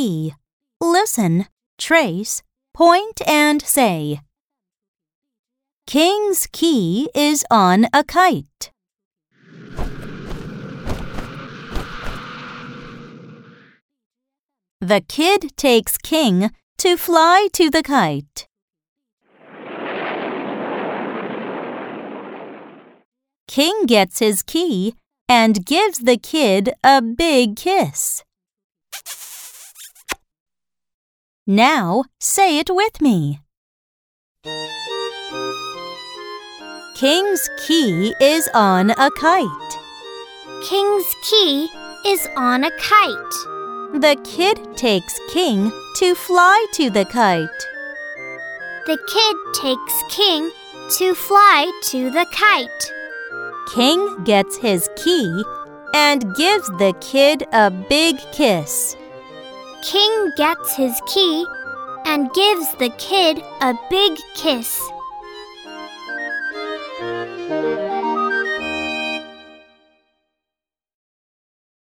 [0.00, 0.34] key.
[0.80, 1.44] Listen,
[1.76, 4.20] trace, point, and say.
[5.86, 8.70] King's key is on a kite.
[14.80, 18.48] The kid takes King to fly to the kite.
[23.46, 24.94] King gets his key
[25.28, 28.22] and gives the kid a big kiss.
[31.52, 33.40] Now say it with me.
[36.94, 39.72] King's key is on a kite.
[40.62, 41.68] King's key
[42.06, 43.34] is on a kite.
[44.00, 47.48] The kid takes King to fly to the kite.
[48.86, 50.52] The kid takes King
[50.98, 52.92] to fly to the kite.
[53.74, 55.42] King gets his key
[55.96, 58.94] and gives the kid a big kiss.
[59.82, 61.46] King gets his key
[62.04, 64.78] and gives the kid a big kiss.